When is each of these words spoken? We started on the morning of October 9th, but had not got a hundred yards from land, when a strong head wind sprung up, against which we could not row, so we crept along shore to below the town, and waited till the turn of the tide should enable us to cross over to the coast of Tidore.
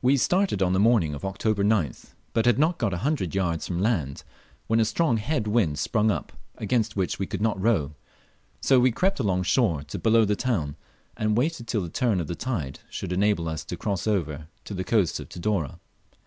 We 0.00 0.16
started 0.16 0.62
on 0.62 0.72
the 0.72 0.80
morning 0.80 1.12
of 1.12 1.26
October 1.26 1.62
9th, 1.62 2.14
but 2.32 2.46
had 2.46 2.58
not 2.58 2.78
got 2.78 2.94
a 2.94 3.04
hundred 3.04 3.34
yards 3.34 3.66
from 3.66 3.82
land, 3.82 4.24
when 4.66 4.80
a 4.80 4.84
strong 4.86 5.18
head 5.18 5.46
wind 5.46 5.78
sprung 5.78 6.10
up, 6.10 6.32
against 6.56 6.96
which 6.96 7.18
we 7.18 7.26
could 7.26 7.42
not 7.42 7.60
row, 7.60 7.94
so 8.62 8.80
we 8.80 8.90
crept 8.92 9.20
along 9.20 9.42
shore 9.42 9.82
to 9.88 9.98
below 9.98 10.24
the 10.24 10.36
town, 10.36 10.76
and 11.18 11.36
waited 11.36 11.68
till 11.68 11.82
the 11.82 11.90
turn 11.90 12.18
of 12.18 12.28
the 12.28 12.34
tide 12.34 12.80
should 12.88 13.12
enable 13.12 13.46
us 13.46 13.62
to 13.66 13.76
cross 13.76 14.06
over 14.06 14.48
to 14.64 14.72
the 14.72 14.84
coast 14.84 15.20
of 15.20 15.28
Tidore. 15.28 15.78